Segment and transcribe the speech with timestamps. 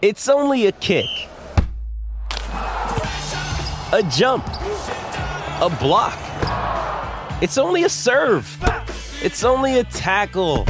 [0.00, 1.08] It's only a kick,
[2.52, 6.16] a jump, a block.
[7.42, 8.46] It's only a serve.
[9.24, 10.66] It's only a tackle,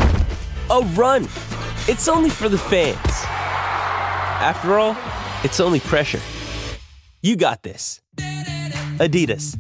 [0.71, 1.25] a run.
[1.88, 2.96] It's only for the fans.
[4.41, 4.96] After all,
[5.45, 6.21] it's only pressure.
[7.21, 8.01] You got this.
[8.97, 9.58] Adidas.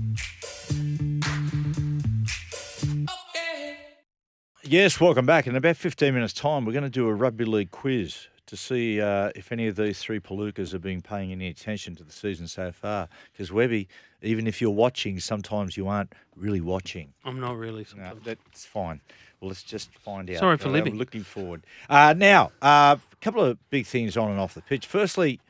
[4.64, 5.46] Yes, welcome back.
[5.46, 9.00] In about 15 minutes' time, we're going to do a rugby league quiz to see
[9.00, 12.48] uh, if any of these three Palookas have been paying any attention to the season
[12.48, 13.08] so far.
[13.32, 13.88] Because, Webby,
[14.22, 17.12] even if you're watching, sometimes you aren't really watching.
[17.24, 17.82] I'm not really.
[17.82, 18.24] No, Sometimes.
[18.24, 19.00] that's fine.
[19.40, 20.38] Well, let's just find out.
[20.38, 20.94] Sorry for Uh, living.
[20.94, 21.62] I'm looking forward.
[21.88, 24.86] Uh, now, a couple of big things on and off the pitch.
[24.86, 25.40] Firstly,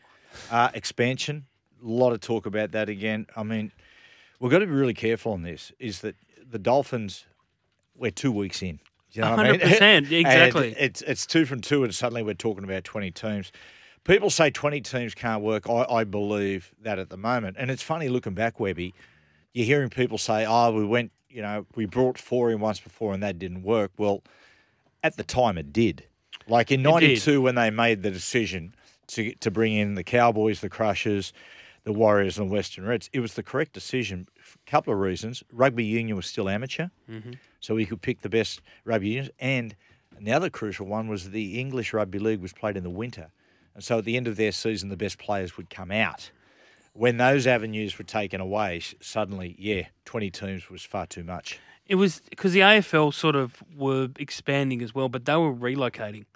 [0.50, 1.46] uh, expansion.
[1.82, 3.26] A lot of talk about that again.
[3.36, 3.70] I mean,
[4.40, 5.72] we've got to be really careful on this.
[5.78, 6.16] Is that
[6.50, 7.24] the Dolphins?
[7.94, 8.80] We're two weeks in.
[9.12, 9.60] You know what I mean?
[9.60, 10.74] 100%, exactly.
[10.78, 13.52] it's it's two from two, and suddenly we're talking about twenty teams.
[14.04, 15.68] People say twenty teams can't work.
[15.68, 18.94] I, I believe that at the moment, and it's funny looking back, Webby.
[19.54, 23.14] You're hearing people say, "Oh, we went, you know, we brought four in once before,
[23.14, 24.22] and that didn't work." Well,
[25.02, 26.04] at the time, it did.
[26.46, 28.74] Like in '92, when they made the decision
[29.08, 31.32] to to bring in the Cowboys, the Crushers,
[31.84, 34.28] the Warriors, and the Western Reds, it was the correct decision.
[34.66, 37.32] A couple of reasons: rugby union was still amateur, mm-hmm.
[37.60, 39.74] so we could pick the best rugby unions, and
[40.20, 43.30] the other crucial one was the English rugby league was played in the winter,
[43.74, 46.30] and so at the end of their season, the best players would come out.
[46.92, 51.60] When those avenues were taken away, suddenly, yeah, twenty teams was far too much.
[51.86, 56.26] It was because the AFL sort of were expanding as well, but they were relocating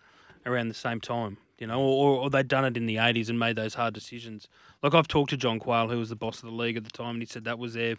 [0.47, 3.39] around the same time, you know, or, or they'd done it in the 80s and
[3.39, 4.49] made those hard decisions.
[4.83, 6.91] Like I've talked to John Quayle, who was the boss of the league at the
[6.91, 7.95] time, and he said that was their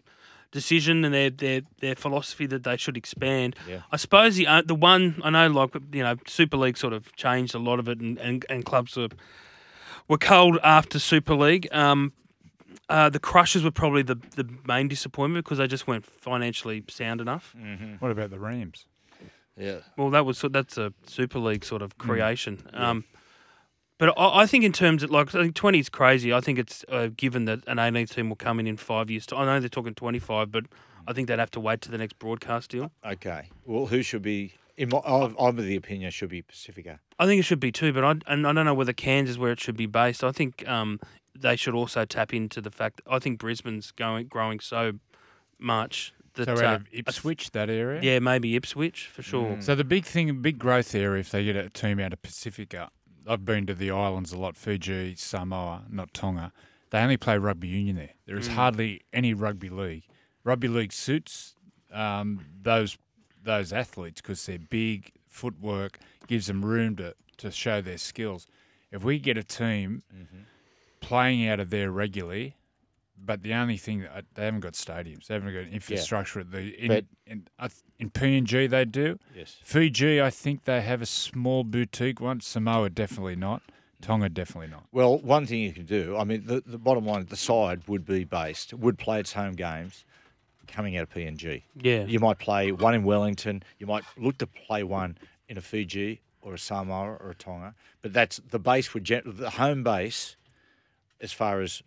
[0.51, 3.55] decision and their their, their philosophy that they should expand.
[3.65, 3.83] Yeah.
[3.89, 7.15] I suppose the uh, the one I know, like you know, Super League sort of
[7.15, 9.07] changed a lot of it, and, and, and clubs were
[10.09, 11.69] were cold after Super League.
[11.71, 12.11] Um,
[12.89, 17.21] uh, the Crushers were probably the, the main disappointment because they just weren't financially sound
[17.21, 17.55] enough.
[17.99, 18.87] What about the Rams?
[19.57, 19.77] Yeah.
[19.95, 22.67] Well, that was that's a Super League sort of creation.
[22.73, 23.05] Um,
[23.97, 26.33] but I, I think in terms of like I think twenty is crazy.
[26.33, 29.27] I think it's uh, given that an eighteen team will come in in five years.
[29.35, 30.65] I know they're talking twenty five, but
[31.07, 32.91] I think they'd have to wait to the next broadcast deal.
[33.05, 33.49] Okay.
[33.65, 34.53] Well, who should be?
[34.75, 36.99] In my, I'm I'm of the opinion it should be Pacifica.
[37.19, 39.37] I think it should be too, but I and I don't know whether Cairns is
[39.37, 40.23] where it should be based.
[40.23, 40.99] I think um,
[41.37, 43.01] they should also tap into the fact.
[43.07, 44.93] I think Brisbane's going growing so
[45.59, 48.01] much that So uh, out of Ipswich, that area?
[48.01, 49.57] yeah, maybe Ipswich for sure.
[49.61, 52.89] So the big thing, big growth area, if they get a team out of Pacifica,
[53.27, 56.51] I've been to the islands a lot, Fiji, Samoa, not Tonga.
[56.89, 58.11] They only play rugby union there.
[58.25, 60.03] There is hardly any rugby league.
[60.43, 61.55] Rugby league suits
[61.91, 62.97] um, those
[63.43, 68.47] those athletes because they're big, footwork gives them room to, to show their skills.
[68.91, 70.03] If we get a team
[71.01, 72.55] playing out of there regularly,
[73.25, 76.51] but the only thing that uh, they haven't got stadiums, they haven't got infrastructure at
[76.51, 77.69] the in But- in, I
[77.99, 79.17] in PNG they do.
[79.35, 79.57] Yes.
[79.63, 82.41] Fiji, I think they have a small boutique one.
[82.41, 83.61] Samoa definitely not.
[84.01, 84.83] Tonga definitely not.
[84.91, 88.05] Well, one thing you can do, I mean, the, the bottom line, the side would
[88.05, 90.03] be based, would play its home games
[90.67, 91.63] coming out of PNG.
[91.81, 92.03] Yeah.
[92.03, 93.63] You might play one in Wellington.
[93.79, 95.17] You might look to play one
[95.47, 97.75] in a Fiji or a Samoa or a Tonga.
[98.01, 100.35] But that's the base would, gen- the home base,
[101.21, 101.81] as far as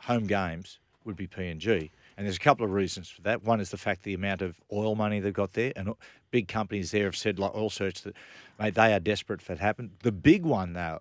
[0.00, 1.90] home games, would be PNG.
[2.16, 3.44] And there's a couple of reasons for that.
[3.44, 5.94] One is the fact the amount of oil money they've got there, and
[6.30, 8.14] big companies there have said, like Oil Search, that
[8.58, 9.92] mate, they are desperate for it to happen.
[10.02, 11.00] The big one though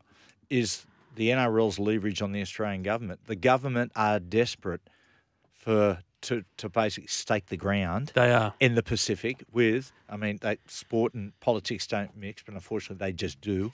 [0.50, 0.86] is
[1.16, 3.22] the NRL's leverage on the Australian government.
[3.26, 4.82] The government are desperate
[5.52, 8.54] for to to basically stake the ground They are.
[8.60, 13.14] in the Pacific with, I mean, they, sport and politics don't mix, but unfortunately they
[13.14, 13.72] just do.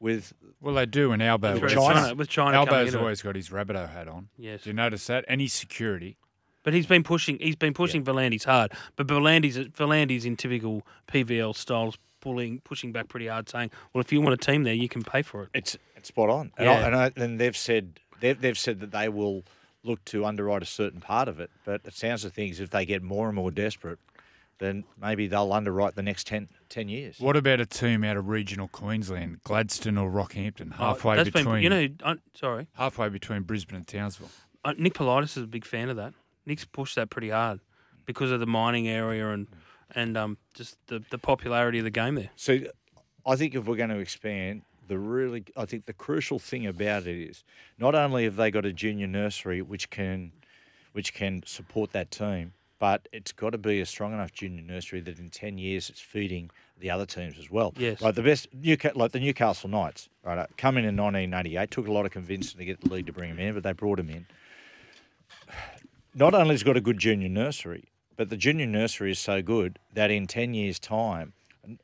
[0.00, 1.12] With Well, they do.
[1.12, 3.00] And Albo, With always- China, with China Albo's into it.
[3.02, 4.28] always got his Rabbitoh hat on.
[4.36, 4.62] Yes.
[4.62, 5.24] Do you notice that?
[5.28, 6.16] And his security.
[6.62, 7.38] But he's been pushing.
[7.38, 8.72] He's been pushing V'landys hard.
[8.96, 14.12] But V'landys, V'landys in typical PVL styles, pulling, pushing back pretty hard, saying, "Well, if
[14.12, 16.66] you want a team there, you can pay for it." it's it's spot on, and,
[16.66, 16.72] Yeah.
[16.72, 19.44] I, and, I, and they've said they've, they've said that they will
[19.82, 21.50] look to underwrite a certain part of it.
[21.64, 23.98] But it sounds of things if they get more and more desperate,
[24.58, 27.20] then maybe they'll underwrite the next 10, 10 years.
[27.20, 31.62] What about a team out of regional Queensland, Gladstone or Rockhampton, halfway Oh, between Been,
[31.62, 34.30] you know, uh, sorry, halfway between Brisbane and Townsville?
[34.64, 36.12] uh, Nick Politis is a big fan of that.
[36.46, 37.60] Nick's pushed that pretty hard
[38.06, 39.46] because of the mining area and
[39.94, 42.30] and um, just the, the popularity of the game there.
[42.36, 42.58] So
[43.24, 47.06] I think if we're going to expand, the really I think the crucial thing about
[47.06, 47.44] it is
[47.78, 50.32] not only have they got a junior nursery which can
[50.92, 55.00] which can support that team, but it's got to be a strong enough junior nursery
[55.00, 57.74] that in ten years it's feeding the other teams as well.
[57.76, 58.00] Yes.
[58.00, 60.38] like the best Newca- like the Newcastle Knights, right?
[60.38, 63.12] uh, Come in in 1988, took a lot of convincing to get the league to
[63.12, 64.26] bring him in, but they brought him in.
[66.14, 69.78] Not only has got a good junior nursery, but the junior nursery is so good
[69.94, 71.32] that in 10 years' time,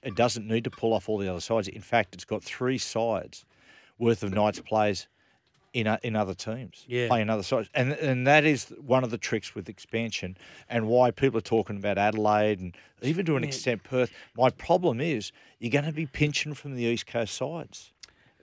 [0.02, 1.69] it doesn't need to pull off all the other sides.
[1.69, 3.44] In fact, it's got three sides
[3.99, 5.06] worth of Knights players
[5.75, 7.09] in o- in other teams, Yeah.
[7.09, 10.37] playing other sides, and and that is one of the tricks with expansion,
[10.69, 13.49] and why people are talking about Adelaide and even to an Yeah.
[13.49, 14.11] extent Perth.
[14.37, 17.91] My problem is you're going to be pinching from the East Coast sides.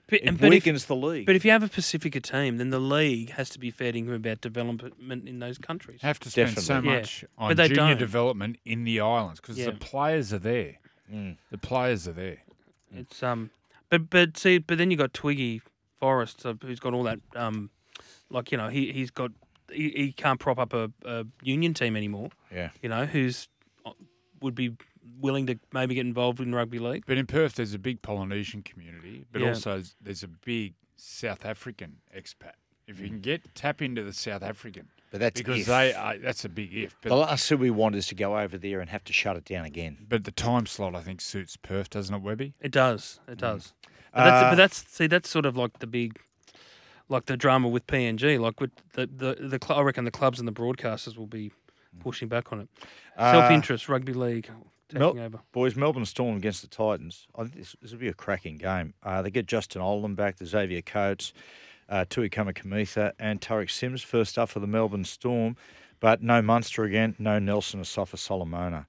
[0.08, 1.24] But, It and- but if, the league.
[1.24, 4.12] but if you have a Pacifica team, then the league has to be feeding him
[4.12, 6.02] about development in those countries.
[6.02, 6.90] Have to spend so Definitely.
[6.90, 6.98] Yeah.
[7.00, 7.98] much But on they junior don't.
[7.98, 9.66] development in the islands because Yeah.
[9.66, 10.80] the players are there.
[11.10, 11.38] Mm.
[11.50, 12.38] The players are there.
[12.94, 13.50] It's um,
[13.88, 15.62] but but see, but then you got Twiggy
[16.06, 17.70] Forrest, uh, who's got all that um,
[18.28, 19.30] like you know he he's got
[19.70, 22.30] he, he can't prop up a, a union team anymore.
[22.52, 22.70] Yeah.
[22.82, 23.46] You know who's
[23.86, 23.92] uh,
[24.40, 24.72] would be
[25.20, 27.04] willing to maybe get involved in rugby league.
[27.06, 29.48] But in Perth, there's a big Polynesian community, but Yeah.
[29.50, 32.54] also there's a big South African expat.
[32.88, 35.66] If you can get tap into the South African, But that's because if.
[35.66, 36.96] they are, that's a big if.
[37.00, 39.36] But, the last thing we want is to go over there and have to shut
[39.36, 39.98] it down again.
[40.08, 42.54] but the time slot, I think, suits Perth, doesn't it, Webby?
[42.60, 43.20] It does.
[43.28, 43.72] It does.
[44.14, 46.18] But, that's, Uh, but that's see that's sort of like the big.
[47.08, 50.48] Like the drama with PNG, like with the the, the I reckon the clubs and
[50.48, 51.52] the broadcasters will be
[52.00, 52.68] pushing back on it.
[53.18, 54.48] Uh, Self interest, rugby league
[54.88, 55.40] taking Mel- over.
[55.52, 57.26] Boys, Melbourne Storm against the Titans.
[57.36, 58.94] I think this, this will be a cracking game.
[59.02, 61.34] Uh, they get Justin Olam back, the Xavier Coates,
[61.88, 65.56] uh, Tui Kamikamica, and Tariq Sims first up for the Melbourne Storm.
[66.00, 68.86] But no Munster again, no Nelson or Asofa-Solomona,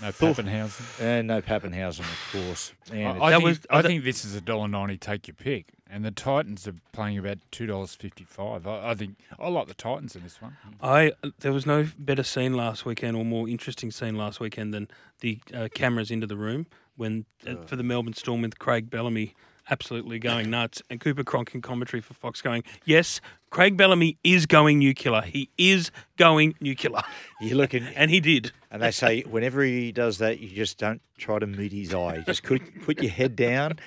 [0.00, 1.00] No Papenhuyzen.
[1.02, 2.72] and no Papenhuyzen, of course.
[2.92, 4.96] And I, I think, was- I think this is a dollar ninety.
[4.96, 8.66] Take your pick, and the Titans are playing about two dollars fifty five.
[8.66, 10.56] I, I think I like the Titans in this one.
[10.82, 14.88] I there was no better scene last weekend or more interesting scene last weekend than
[15.20, 16.66] the uh, cameras into the room
[16.96, 19.34] when uh, for the Melbourne Storm with Craig Bellamy
[19.70, 24.46] absolutely going nuts and Cooper Cronk in commentary for Fox going yes Craig Bellamy is
[24.46, 27.00] going nuclear he is going nuclear
[27.40, 31.00] you're looking, and he did and they say whenever he does that, you just don't
[31.16, 32.22] try to meet his eye.
[32.26, 33.78] Just put, put your head down.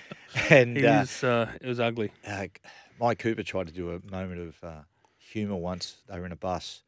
[0.50, 2.48] And it uh, was uh, it was ugly uh,
[3.00, 4.81] Mike Cooper tried to do a moment of uh,
[5.18, 5.98] humour once.
[6.07, 6.84] They were in a bus,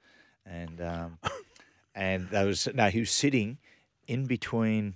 [0.46, 1.18] and um,
[1.96, 2.90] and there was no.
[2.90, 3.58] He was sitting
[4.08, 4.96] in between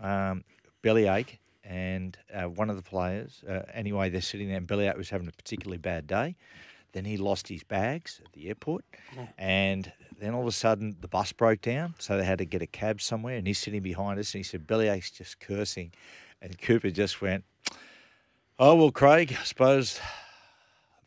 [0.00, 0.44] um,
[0.82, 3.42] Bellyache and uh, one of the players.
[3.48, 6.36] Uh, anyway, they're sitting there, and Bellyache was having a particularly bad day.
[6.96, 8.82] Then he lost his bags at the airport,
[9.36, 12.62] and then all of a sudden the bus broke down, so they had to get
[12.62, 13.36] a cab somewhere.
[13.36, 15.92] And he's sitting behind us, and he said, "Bellyache's just cursing,"
[16.40, 17.44] and Cooper just went.
[18.58, 20.00] Oh well, Craig, I suppose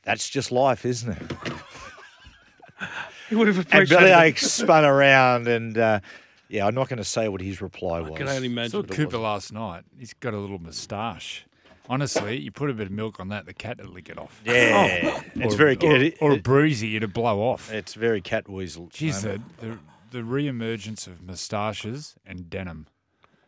[0.04, 1.32] that's just life, isn't it?
[3.30, 6.02] he would have appreciated And Billy Bellyache spun around, and uh,
[6.50, 8.12] yeah, I'm not going to say what his reply was.
[8.12, 9.86] I can only I imagine saw but Cooper last night.
[9.98, 11.48] He's got a little moustache.
[11.90, 14.42] Honestly, you put a bit of milk on that, the cat would lick it off.
[14.46, 16.18] Yeah, it's Or- very or, good.
[16.22, 17.72] or a It- breezy, it'd blow off.
[17.72, 18.94] it's very Catweazle.
[18.94, 19.80] Geez, the, the
[20.12, 22.88] the re-emergence of moustaches and denim.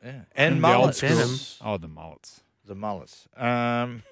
[0.04, 0.22] yeah.
[0.36, 1.00] and the old mullets.
[1.02, 1.36] Denim.
[1.62, 2.42] Oh, the mullets.
[2.66, 3.28] The mullets.
[3.36, 4.04] Um,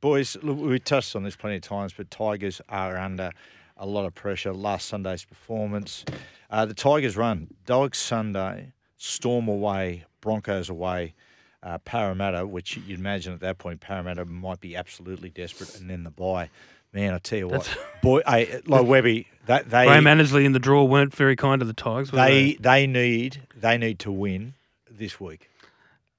[0.00, 3.30] boys, look, we touched on this plenty of times, but Tigers are under
[3.76, 4.52] a lot of pressure.
[4.52, 6.04] Last Sunday's performance,
[6.50, 11.14] uh, the Tigers run Dogs Sunday, Storm away, Broncos away.
[11.62, 16.02] Uh, Parramatta, which you'd imagine at that point, Parramatta might be absolutely desperate, and then
[16.02, 16.50] the bye.
[16.92, 20.58] Man, I tell you what, boy, hey, like Webby, that they Graham Annesley in the
[20.58, 24.54] draw weren't very kind to the Tigers were they they need they need to win
[24.90, 25.48] this week.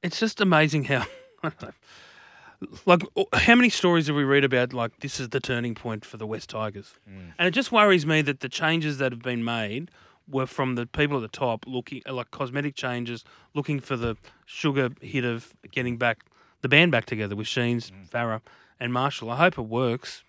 [0.01, 1.06] it's just amazing how
[2.86, 3.03] like
[3.34, 6.25] how many stories do we read about like this is the turning point for the
[6.25, 6.94] West Tigers
[7.38, 9.91] and it just worries me that the changes that have been made
[10.30, 14.15] were from the people at the top looking uh, like cosmetic changes looking for the
[14.46, 16.25] sugar hit of getting back
[16.62, 18.42] the band back together with Sheens, Farah
[18.80, 20.24] and Marshall I hope it works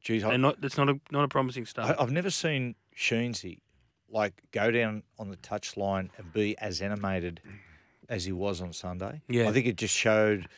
[0.00, 2.76] Geez, I, and not it's not a not a promising start I, I've never seen
[2.96, 3.58] Sheensy
[4.10, 7.40] like go down on the touchline and be as animated
[8.08, 9.20] as he was on Sunday.
[9.28, 9.48] Yeah.
[9.48, 10.48] I think it just showed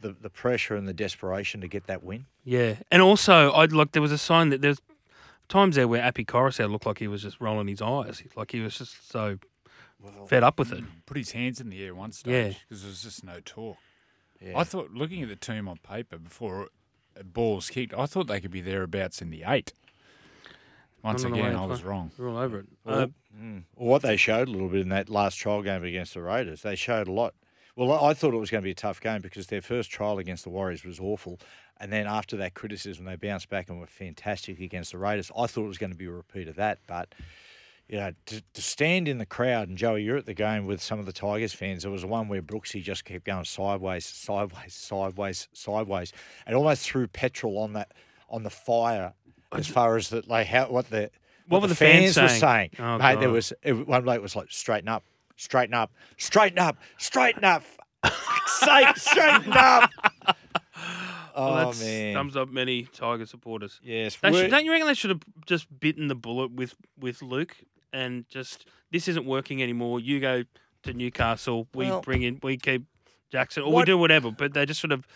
[0.00, 2.26] the the pressure and the desperation to get that win.
[2.44, 4.80] Yeah, and also I'd like there was a sign that there's
[5.48, 8.60] times there where Api Koroisau looked like he was just rolling his eyes, like he
[8.60, 9.38] was just so
[10.26, 10.82] fed up with it.
[11.06, 12.50] Put his hands in the air once, Yeah.
[12.50, 13.76] stage because there was just no talk.
[14.40, 14.58] Yeah.
[14.58, 16.68] I thought, looking at the team on paper before
[17.24, 19.72] ball's kicked, I thought they could be thereabouts in the eight.
[21.04, 22.10] Once Not on the again, I was wrong.
[22.16, 22.66] We're all over it.
[22.84, 23.06] Well, Uh,
[23.36, 26.62] well, what they showed a little bit in that last trial game against the Raiders,
[26.62, 27.34] they showed a lot.
[27.74, 30.18] Well, I thought it was going to be a tough game because their first trial
[30.18, 31.40] against the Warriors was awful.
[31.80, 35.30] And then after that criticism, they bounced back and were fantastic against the Raiders.
[35.36, 37.14] I thought it was going to be a repeat of that, but
[37.88, 40.80] you know, to, to stand in the crowd, and Joey, you're at the game with
[40.80, 41.82] some of the Tigers fans.
[41.82, 46.12] There was one where Brooksy just kept going sideways, sideways, sideways, sideways,
[46.46, 47.92] and almost threw petrol on that
[48.30, 49.12] on the fire
[49.52, 51.10] as far as that, like how what the
[51.48, 52.40] What were the fans were saying?
[52.40, 52.70] saying.
[52.78, 55.04] Oh, Mate, there was it, one bloke was like, straighten up,
[55.42, 57.62] straighten up, straighten up, straighten up.
[58.04, 59.90] Fuck's sake, straighten up.
[61.34, 62.12] Well, oh that's man.
[62.14, 63.80] thumbs up many Tiger supporters.
[63.82, 64.16] yes.
[64.16, 67.56] They should, don't you reckon they should have just bitten the bullet with with Luke
[67.90, 69.98] and just this isn't working anymore.
[69.98, 70.42] You go
[70.82, 71.68] to Newcastle.
[71.72, 72.38] We Well- bring in.
[72.42, 72.84] We keep
[73.30, 74.30] Jackson, or we do whatever.
[74.30, 75.06] But they just sort of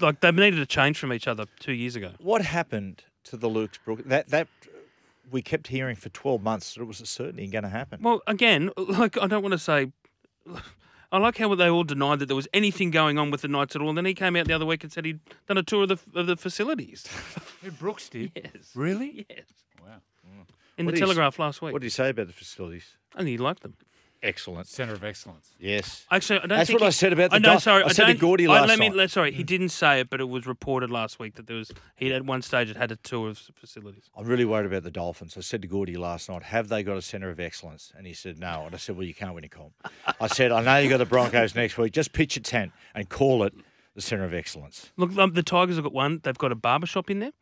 [0.00, 2.12] like they needed a change from each other two years ago.
[2.20, 4.02] what happened to the Luke's Brook?
[4.06, 4.48] That that
[5.30, 8.00] we kept hearing for twelve months that it was certainly going to happen.
[8.02, 9.92] Well, again, like I don't want to say.
[11.12, 13.76] I like how they all denied that there was anything going on with the Knights
[13.76, 13.88] at all.
[13.90, 15.88] And then he came out the other week and said he'd done a tour of
[15.90, 17.06] the of the facilities.
[17.62, 18.32] Who Brooks did?
[18.34, 18.72] yes.
[18.74, 19.24] Really?
[19.30, 19.44] Yes.
[19.80, 19.92] Wow.
[20.28, 20.46] Mm.
[20.78, 21.72] In What the is- Telegraph last week.
[21.72, 22.96] What did he say about the facilities?
[23.14, 23.76] and he liked them.
[24.26, 24.66] Excellent.
[24.66, 25.52] Centre of excellence.
[25.58, 26.04] Yes.
[26.10, 27.88] Actually, I don't That's think what he- I said about the I know, sorry, I
[27.88, 30.28] said to don't- Gordy I- let me, let- sorry, he didn't say it, but it
[30.28, 33.28] was reported last week that there was he at one stage had had a tour
[33.28, 34.10] of facilities.
[34.16, 35.36] I'm really worried about the Dolphins.
[35.36, 37.92] I said to Gordy last night, have they got a centre of excellence?
[37.96, 38.64] And he said, no.
[38.66, 39.72] And I said, well, you can't win a comp.
[40.20, 41.92] I said, I know you got the Broncos next week.
[41.92, 43.54] Just pitch a tent and call it
[43.94, 44.90] the centre of excellence.
[44.96, 46.20] Look, um, the Tigers have got one.
[46.22, 47.32] They've got a barber shop in there.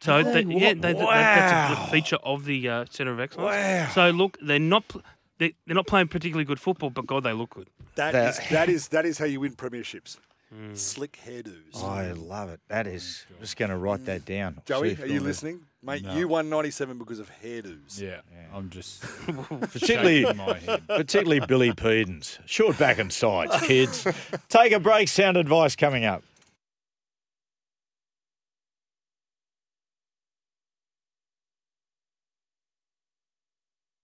[0.00, 3.52] So they, yeah, they, they, that's a feature of the uh, centre of excellence.
[3.54, 3.88] Wow.
[3.94, 5.02] So look, they're not pl-
[5.38, 7.68] they, they're not playing particularly good football, but God, they look good.
[7.96, 10.18] That That- is that is that is how you win premierships.
[10.54, 10.74] Hmm.
[10.74, 11.84] Slick hairdos.
[11.84, 12.60] I love it.
[12.68, 14.54] That is, I'm just going to write that down.
[14.54, 16.02] See Joey, if are it'll you be- listening, mate?
[16.02, 16.16] No.
[16.16, 18.00] You won ninety-seven because of hairdos.
[18.00, 18.20] Yeah.
[18.54, 19.02] I'm just
[19.60, 20.86] Particularly, shaking my head.
[20.88, 22.38] particularly Billy Pedens.
[22.46, 24.06] Short back and sides, kids.
[24.48, 25.08] Take a break.
[25.08, 26.22] Sound advice coming up.